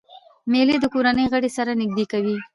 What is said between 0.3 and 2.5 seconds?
مېلې د کورنۍ غړي سره نږدې کوي.